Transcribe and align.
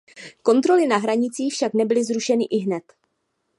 Kontroly 0.43 0.87
na 0.87 0.97
hranicích 0.97 1.53
však 1.53 1.73
nebyly 1.73 2.03
zrušeny 2.03 2.43
ihned. 2.43 2.83